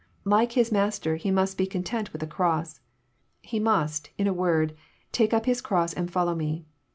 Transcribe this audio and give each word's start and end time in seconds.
Like 0.25 0.53
His 0.53 0.71
Mas 0.71 0.97
ter, 0.97 1.15
he 1.17 1.29
must 1.29 1.59
be 1.59 1.67
content 1.67 2.11
with 2.11 2.23
a 2.23 2.25
cross. 2.25 2.79
He 3.43 3.59
mast, 3.59 4.09
In 4.17 4.25
a 4.25 4.33
wosd 4.33 4.71
*' 4.95 5.11
take 5.11 5.31
up 5.31 5.45
his 5.45 5.61
cross 5.61 5.93
and 5.93 6.09
follow 6.09 6.33
Me." 6.33 6.65